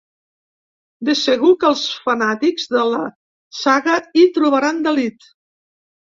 De 1.09 1.13
segur 1.17 1.49
que 1.63 1.67
els 1.67 1.83
fanàtics 2.05 2.65
de 2.75 2.85
la 2.93 3.01
saga 3.59 3.99
hi 4.21 4.25
trobaran 4.39 4.81
delit. 4.89 5.29